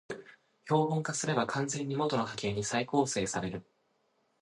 [0.65, 3.63] 標本化すれば完全に元の波形に再構成される